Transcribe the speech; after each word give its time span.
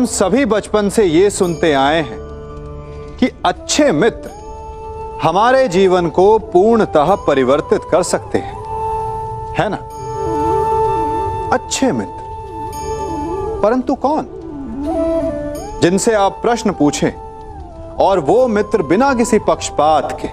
हम 0.00 0.06
सभी 0.06 0.44
बचपन 0.44 0.88
से 0.88 1.04
ये 1.04 1.30
सुनते 1.30 1.72
आए 1.72 2.02
हैं 2.02 2.18
कि 3.20 3.30
अच्छे 3.44 3.92
मित्र 3.92 4.30
हमारे 5.22 5.68
जीवन 5.68 6.08
को 6.08 6.38
पूर्णतः 6.38 7.14
परिवर्तित 7.14 7.80
कर 7.90 8.02
सकते 8.02 8.38
हैं। 8.38 8.56
है 9.58 9.68
ना? 9.68 9.76
अच्छे 11.52 11.92
मित्र। 11.92 12.22
परंतु 13.62 13.94
कौन? 13.94 14.26
जिनसे 15.82 16.14
आप 16.14 16.38
प्रश्न 16.42 16.72
पूछें 16.72 17.10
और 17.96 18.18
वो 18.18 18.48
मित्र 18.48 18.82
बिना 18.82 19.14
किसी 19.14 19.38
पक्षपात 19.38 20.18
के 20.22 20.28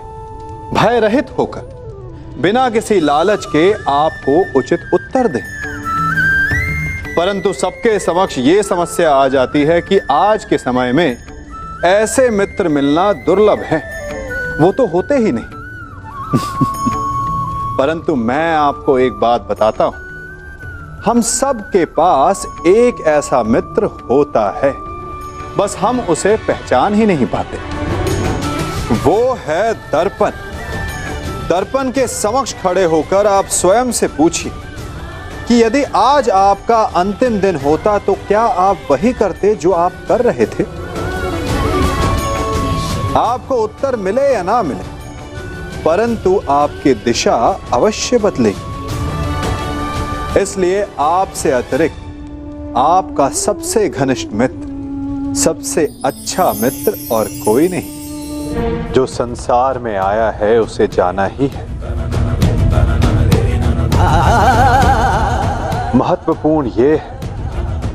भय 0.76 1.00
रहित 1.00 1.28
होकर, 1.38 1.62
बिना 2.42 2.70
किसी 2.70 3.00
लालच 3.00 3.46
के 3.46 3.74
आपको 3.74 4.60
उचित 4.60 4.80
उत्तर 4.94 5.28
दें। 5.28 5.57
परंतु 7.18 7.54
सबके 7.54 8.00
समक्ष 8.00 8.38
ये 8.38 8.64
समस्या 8.64 9.16
आ 9.16 9.28
जाती 9.28 9.64
है 9.64 9.82
कि 9.82 10.00
आज 10.12 10.46
के 10.46 10.58
समय 10.58 10.94
में 10.94 11.18
ऐसे 11.86 12.30
मित्र 12.30 12.68
मिलना 12.68 13.14
दुर्लभ 13.14 13.60
है। 13.60 14.08
वो 14.62 14.72
तो 14.72 14.88
होते 14.88 15.16
ही 15.16 15.32
नहीं। 15.32 15.46
परंतु 17.78 18.16
मैं 18.16 18.56
आपको 18.56 19.00
एक 19.00 19.14
बात 19.14 19.42
बताता 19.42 19.84
हूँ। 19.84 19.96
हम 21.06 21.22
सब 21.22 21.62
के 21.62 21.86
पास 21.86 22.46
एक 22.68 23.04
ऐसा 23.08 23.44
मित्र 23.44 23.84
होता 23.84 24.60
है। 24.64 24.74
बस 25.58 25.78
हम 25.80 26.00
उसे 26.00 26.36
पहचान 26.36 26.94
ही 26.94 27.06
नहीं 27.06 27.26
पाते। 27.26 27.58
वो 28.94 29.34
है 29.34 29.74
दर्पण। 29.74 30.32
दर्पण 31.50 31.92
के 31.92 32.08
समक्ष 32.08 32.54
खड़े 32.54 32.84
होकर 32.84 33.28
आप 33.28 33.46
स्वयं 33.46 33.92
से 33.92 34.08
पूछिए। 34.08 34.52
कि 35.48 35.56
यदि 35.56 35.84
आज 35.96 36.30
आपका 36.30 36.82
अंतिम 36.98 37.40
दिन 37.40 37.56
होता 37.56 37.98
तो 38.00 38.14
क्या 38.28 38.42
आप 38.62 38.78
वही 38.92 39.12
करते 39.14 39.54
जो 39.56 39.72
आप 39.74 39.92
कर 40.08 40.22
रहे 40.22 40.46
थे? 40.46 40.64
आपको 43.18 43.56
उत्तर 43.56 43.96
मिले 43.98 44.26
या 44.34 44.42
ना 44.44 44.62
मिले, 44.64 44.84
परंतु 45.84 46.32
आपकी 46.50 46.94
दिशा 47.06 47.36
अवश्य 47.74 48.18
बदलेगी। 48.18 48.64
इसलिए 50.42 50.86
आपसे 51.00 51.52
अतिरिक्त, 51.52 52.02
आपका 52.78 53.30
सबसे 53.36 53.88
घनिष्ठ 53.90 54.34
मित्र, 54.34 55.34
सबसे 55.36 55.88
अच्छा 56.06 56.52
मित्र 56.54 56.92
और 57.12 57.26
कोई 57.46 57.68
नहीं। 57.68 58.92
जो 58.94 59.06
संसार 59.06 59.80
में 59.80 59.96
आया 59.98 60.30
है, 60.32 60.60
उसे 60.60 60.88
जाना 60.90 61.26
ही 61.30 61.48
है। 61.48 61.66
महत्वपूर्ण 65.98 66.70
ये 66.70 66.98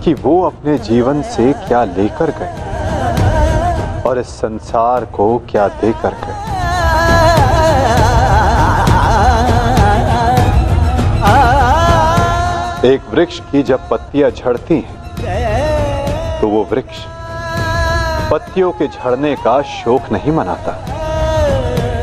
कि 0.04 0.12
वो 0.22 0.30
अपने 0.42 0.76
जीवन 0.86 1.20
से 1.24 1.52
क्या 1.58 1.82
लेकर 1.86 2.30
गए 2.38 4.00
और 4.02 4.18
इस 4.18 4.30
संसार 4.36 5.04
को 5.16 5.26
क्या 5.50 5.66
देकर 5.82 6.14
गए। 6.22 6.40
एक 12.84 13.00
वृक्ष 13.10 13.38
की 13.50 13.62
जब 13.62 13.88
पत्तियाँ 13.90 14.30
झड़ती 14.30 14.78
हैं 14.80 16.40
तो 16.40 16.48
वो 16.48 16.66
वृक्ष 16.72 17.04
पत्तियों 18.32 18.72
के 18.72 18.86
झड़ने 18.88 19.34
का 19.36 19.60
शोक 19.70 20.12
नहीं 20.12 20.32
मनाता। 20.32 20.72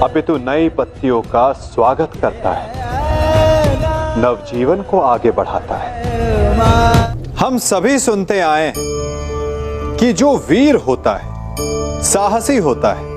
अपितु 0.05 0.37
नई 0.41 0.69
पत्तियों 0.69 1.21
का 1.31 1.51
स्वागत 1.65 2.11
करता 2.21 2.51
है। 2.51 2.67
नवजीवन 4.17 4.81
को 4.81 4.99
आगे 4.99 5.31
बढ़ाता 5.31 5.75
है। 5.75 5.88
हम 7.39 7.57
सभी 7.57 7.99
सुनते 7.99 8.39
आए 8.39 8.73
कि 9.99 10.13
जो 10.13 10.37
वीर 10.37 10.75
होता 10.75 11.15
है, 11.15 11.55
साहसी 12.03 12.57
होता 12.57 12.93
है, 12.93 13.09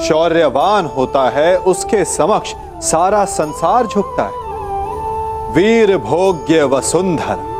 शौर्यवान 0.00 0.86
होता 0.86 1.30
है, 1.30 1.58
उसके 1.58 2.04
समक्ष 2.04 2.54
सारा 2.78 3.24
संसार 3.24 3.86
झुकता 3.86 4.22
है। 4.22 4.32
वीर 5.54 5.98
भोग्य 5.98 6.62
वसुंधर। 6.62 7.50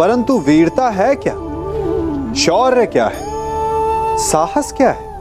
परंतु 0.00 0.38
वीरता 0.38 0.90
है 0.90 1.14
क्या? 1.14 1.34
शौर्य 2.34 2.86
क्या 2.86 3.06
है? 3.06 3.34
साहस 4.18 4.72
क्या 4.72 4.90
है? 4.90 5.14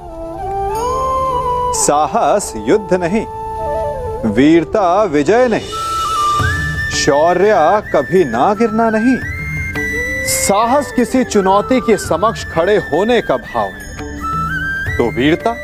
साहस 1.74 2.54
युद्ध 2.56 2.94
नहीं। 2.94 3.25
वीरता 4.31 5.04
विजय 5.04 5.48
नहीं। 5.48 5.93
शौर्य 7.06 7.53
कभी 7.96 8.24
ना 8.25 8.53
गिरना 8.53 8.90
नहीं। 8.90 9.18
साहस 10.25 10.91
किसी 10.96 11.24
चुनौती 11.24 11.80
के 11.81 11.97
समक्ष 11.97 12.44
खड़े 12.46 12.75
होने 12.78 13.22
का 13.22 13.38
भाव 13.38 13.66
है। 13.66 14.97
तो 14.97 15.09
वीरता, 15.12 15.56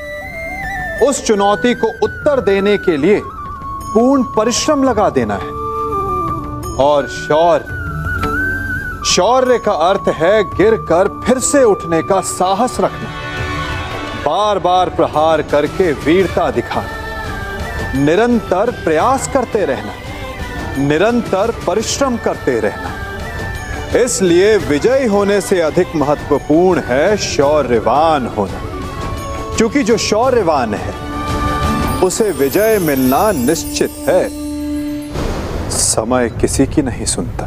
उस 1.05 1.25
चुनौती 1.27 1.73
को 1.73 1.87
उत्तर 2.03 2.41
देने 2.41 2.77
के 2.77 2.97
लिए 2.97 3.21
पूर्ण 3.25 4.23
परिश्रम 4.23 4.83
लगा 4.83 5.09
देना 5.09 5.35
है। 5.35 5.49
और 6.79 7.07
शौर्य 7.07 7.77
शौर्य 9.05 9.59
का 9.59 9.71
अर्थ 9.71 10.09
है 10.09 10.43
गिरकर 10.43 11.21
फिर 11.25 11.39
से 11.39 11.63
उठने 11.63 12.01
का 12.03 12.19
साहस 12.21 12.77
रखना। 12.79 13.09
बार 14.25 14.59
बार 14.59 14.89
प्रहार 14.89 15.41
करके 15.41 15.91
वीरता 15.91 16.51
दिखाना। 16.51 17.99
निरंतर 17.99 18.71
प्रयास 18.83 19.29
करते 19.33 19.65
रहना। 19.65 19.93
निरंतर 20.77 21.53
परिश्रम 21.67 22.17
करते 22.17 22.59
रहना। 22.59 23.09
इसलिए 23.99 24.57
विजयी 24.57 25.05
होने 25.05 25.41
से 25.41 25.61
अधिक 25.61 25.87
महत्वपूर्ण 25.95 26.79
है 26.79 27.17
शौर्यवान 27.17 28.27
होना। 28.27 28.69
क्योंकि 29.57 29.83
जो 29.83 29.97
शौर्यवान 29.97 30.73
है 30.73 30.93
उसे 31.99 32.31
विजय 32.31 32.79
मिलना 32.79 33.31
निश्चित 33.31 33.91
है। 34.09 34.29
समय 35.69 36.29
किसी 36.29 36.65
की 36.65 36.81
नहीं 36.81 37.05
सुनता। 37.05 37.43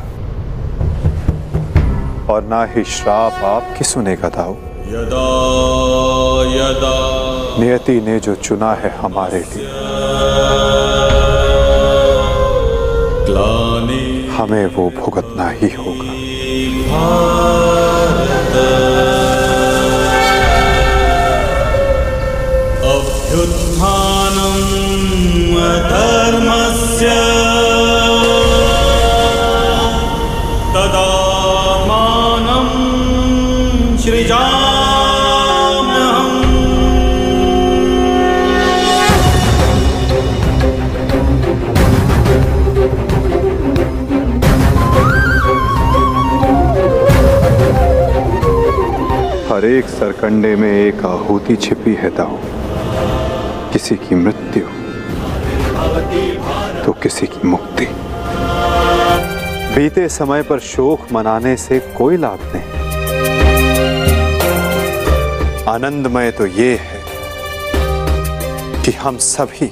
और 2.34 2.42
ना 2.42 2.64
ही 2.64 2.84
श्राप 2.84 3.32
आपकी 3.32 3.84
सुनेगा 3.84 4.28
दाऊ। 4.28 4.52
यदा 4.52 5.28
यदा। 6.54 7.12
नियति 7.62 8.00
ने 8.00 8.20
जो 8.20 8.34
चुना 8.34 8.72
है 8.72 8.98
हमारे 8.98 9.38
लिए। 9.38 9.68
ग्लानि 13.32 14.28
हमें 14.36 14.66
वो 14.66 14.90
भुगतना 14.90 15.48
ही 15.50 15.68
होगा। 15.74 16.12
अभ्युत्थानम् 22.92 23.72
अधर्मस्य। 25.56 27.06
तदात्मानं 30.74 32.68
सृजाम्यहम् 33.96 34.61
हर 49.62 49.68
एक 49.68 49.84
सरकंडे 49.84 50.54
में 50.56 50.70
एक 50.70 51.04
आहुति 51.06 51.56
छिपी 51.56 51.92
है 51.94 52.08
दाऊ। 52.10 52.36
किसी 53.72 53.94
की 53.96 54.14
मृत्यु 54.14 54.62
तो 56.84 56.92
किसी 56.92 57.26
की 57.26 57.48
मुक्ति। 57.48 57.86
बीते 59.76 60.08
समय 60.08 60.42
पर 60.42 60.58
शोक 60.60 61.12
मनाने 61.12 61.56
से 61.56 61.78
कोई 61.98 62.16
लाभ 62.16 62.40
नहीं। 62.54 62.66
आनंदमय 65.68 66.30
तो 66.30 66.46
ये 66.46 66.74
है 66.80 67.00
कि 68.82 68.92
हम 68.92 69.16
सभी 69.18 69.70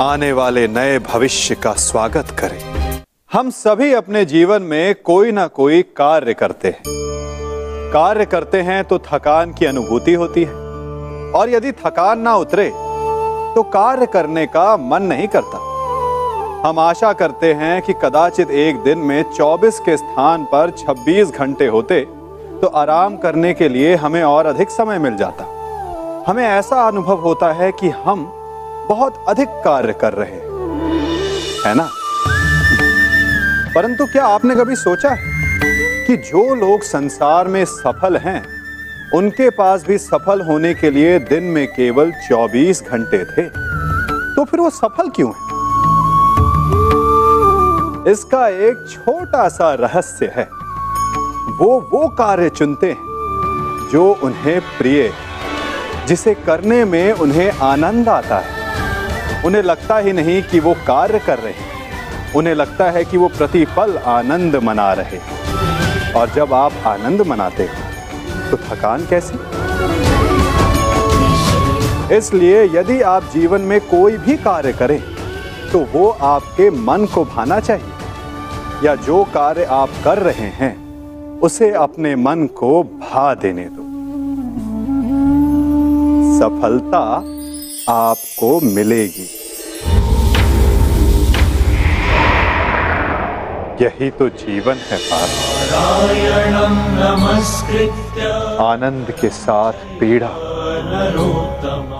आने 0.00 0.32
वाले 0.32 0.66
नए 0.68 0.98
भविष्य 0.98 1.54
का 1.54 1.72
स्वागत 1.80 2.30
करें। 2.38 2.62
हम 3.32 3.50
सभी 3.50 3.92
अपने 3.94 4.24
जीवन 4.26 4.62
में 4.62 4.94
कोई 5.04 5.32
ना 5.32 5.46
कोई 5.46 5.82
कार्य 5.82 6.34
करते 6.34 6.68
हैं। 6.68 6.98
कार्य 7.92 8.24
करते 8.24 8.60
हैं 8.62 8.82
तो 8.84 8.98
थकान 8.98 9.52
की 9.52 9.66
अनुभूति 9.66 10.12
होती 10.14 10.42
है। 10.44 10.52
और 11.32 11.50
यदि 11.50 11.72
थकान 11.72 12.20
ना 12.20 12.34
उतरे 12.36 12.68
तो 13.54 13.62
कार्य 13.62 14.06
करने 14.06 14.46
का 14.46 14.76
मन 14.76 15.02
नहीं 15.02 15.26
करता। 15.28 15.58
हम 16.64 16.78
आशा 16.78 17.12
करते 17.12 17.52
हैं 17.54 17.80
कि 17.82 17.92
कदाचित 17.92 18.50
एक 18.50 18.76
दिन 18.76 18.98
में 18.98 19.24
24 19.32 19.78
के 19.78 19.96
स्थान 19.96 20.44
पर 20.44 20.70
26 20.78 21.30
घंटे 21.30 21.66
होते 21.66 22.00
तो 22.60 22.66
आराम 22.66 23.16
करने 23.16 23.52
के 23.54 23.68
लिए 23.68 23.94
हमें 23.94 24.22
और 24.22 24.46
अधिक 24.46 24.70
समय 24.70 24.98
मिल 24.98 25.16
जाता। 25.16 25.44
हमें 26.28 26.44
ऐसा 26.44 26.86
अनुभव 26.88 27.20
होता 27.20 27.52
है 27.52 27.72
कि 27.72 27.88
हम 27.88 28.24
बहुत 28.88 29.24
अधिक 29.28 29.48
कार्य 29.64 29.92
कर 29.92 30.12
रहे 30.12 30.30
हैं। 30.30 30.48
है 31.66 31.74
ना? 31.74 31.88
परंतु 33.74 34.06
क्या 34.06 34.26
आपने 34.26 34.54
कभी 34.54 34.76
सोचा 34.76 35.08
है 35.08 35.29
कि 36.10 36.16
जो 36.16 36.54
लोग 36.54 36.82
संसार 36.82 37.48
में 37.48 37.64
सफल 37.64 38.16
हैं, 38.16 38.44
उनके 39.14 39.50
पास 39.50 39.84
भी 39.86 39.98
सफल 39.98 40.40
होने 40.40 40.74
के 40.74 40.90
लिए 40.90 41.18
दिन 41.18 41.42
में 41.42 41.68
केवल 41.68 42.12
24 42.12 42.82
घंटे 42.82 43.24
थे। 43.24 43.42
तो 44.36 44.44
फिर 44.44 44.60
वो 44.60 44.70
सफल 44.70 45.08
क्यों 45.08 45.30
है? 45.30 45.44
इसका 48.12 48.48
एक 48.48 48.86
छोटा 48.90 49.48
सा 49.48 49.74
रहस्य 49.74 50.32
है। 50.36 50.48
वो 51.58 51.88
वो 51.92 52.08
कार्य 52.08 52.48
चुनते 52.48 52.86
हैं, 52.86 53.06
जो 53.92 54.20
उन्हें 54.22 54.60
प्रिय 54.60 55.12
जिसे 56.08 56.34
करने 56.34 56.84
में 56.84 57.12
उन्हें 57.12 57.52
आनंद 57.52 58.08
आता 58.08 58.38
है। 58.38 58.50
उन्हें 59.44 59.62
लगता 59.62 59.98
ही 59.98 60.12
नहीं 60.12 60.42
कि 60.42 60.60
वो 60.60 60.74
कार्य 60.74 61.18
कर 61.18 61.38
रहे 61.38 61.52
हैं। 61.52 61.70
उन्हें 62.32 62.54
लगता 62.54 62.90
है 62.90 63.04
कि 63.04 63.16
वो 63.16 63.28
प्रतिपल 63.28 63.98
आनंद 63.98 64.56
मना 64.56 64.92
रहे 64.92 65.16
हैं। 65.16 65.40
और 66.16 66.30
जब 66.30 66.52
आप 66.54 66.72
आनंद 66.86 67.22
मनाते 67.22 67.62
हो 67.64 68.50
तो 68.50 68.56
थकान 68.66 69.06
कैसी? 69.06 69.38
इसलिए 72.16 72.62
यदि 72.74 73.00
आप 73.02 73.24
जीवन 73.32 73.60
में 73.62 73.80
कोई 73.80 74.16
भी 74.18 74.36
कार्य 74.38 74.72
करें 74.72 75.00
तो 75.72 75.78
वो 75.92 76.08
आपके 76.08 76.70
मन 76.70 77.06
को 77.14 77.24
भाना 77.26 77.58
चाहिए, 77.60 77.92
या 78.84 78.94
जो 78.98 79.22
कार्य 79.34 79.64
आप 79.72 79.90
कर 80.04 80.18
रहे 80.18 80.48
हैं, 80.54 80.74
उसे 81.40 81.70
अपने 81.78 82.14
मन 82.16 82.46
को 82.56 82.82
भा 82.82 83.32
देने 83.34 83.64
दो। 83.70 83.84
सफलता 86.38 87.02
आपको 87.88 88.60
मिलेगी। 88.66 89.28
यही 93.82 94.10
तो 94.10 94.28
जीवन 94.28 94.80
है 94.88 94.98
पार्थ 95.02 95.74
आनंद 98.62 99.10
के 99.20 99.28
साथ 99.28 99.72
पीड़ा 100.00 100.28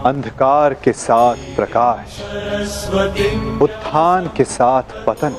अंधकार 0.09 0.75
के 0.85 0.93
साथ 0.93 1.37
प्रकाश 1.57 2.21
उत्थान 3.63 4.31
के 4.37 4.45
साथ 4.45 4.83
पतन 5.07 5.33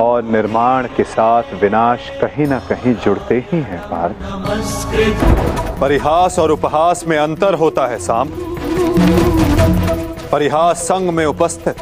और 0.00 0.22
निर्माण 0.22 0.86
के 0.96 1.04
साथ 1.04 1.54
विनाश 1.62 2.10
कहीं 2.20 2.46
ना 2.46 2.58
कहीं 2.68 2.94
जुड़ते 3.04 3.38
ही 3.48 3.60
हैं 3.60 3.80
पार्थ 3.88 4.16
परिहास 5.80 6.38
और 6.38 6.50
उपहास 6.50 7.04
में 7.06 7.16
अंतर 7.18 7.54
होता 7.54 7.86
है 7.86 7.98
साम। 7.98 8.28
परिहास 10.32 10.82
संग 10.82 11.10
में 11.10 11.24
उपस्थित 11.26 11.76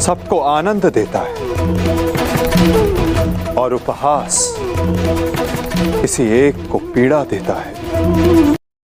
सबको 0.00 0.40
आनंद 0.40 0.86
देता 0.94 1.18
है। 1.18 2.05
और 3.58 3.74
उपहास 3.74 4.54
किसी 6.00 6.22
एक 6.38 6.68
को 6.72 6.78
पीड़ा 6.78 7.24
देता 7.24 7.54
है। 7.54 8.55